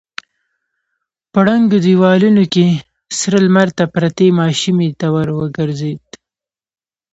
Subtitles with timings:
[1.31, 2.65] په ړنګو دېوالونو کې
[3.19, 6.03] سره لمر ته پرتې ماشومې ته ور وګرځېد.